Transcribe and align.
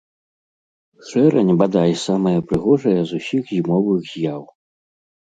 Шэрань, 1.07 1.53
бадай, 1.63 1.93
самая 2.05 2.35
прыгожая 2.49 2.97
з 3.13 3.23
усіх 3.23 3.43
зімовых 3.55 3.97
з'яў. 4.13 4.43